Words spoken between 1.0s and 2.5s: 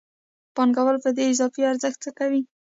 په دې اضافي ارزښت څه کوي